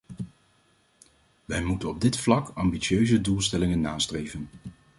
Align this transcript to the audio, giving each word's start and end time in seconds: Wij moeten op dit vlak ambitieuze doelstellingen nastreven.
Wij 1.45 1.63
moeten 1.63 1.89
op 1.89 2.01
dit 2.01 2.17
vlak 2.17 2.49
ambitieuze 2.49 3.21
doelstellingen 3.21 3.81
nastreven. 3.81 4.49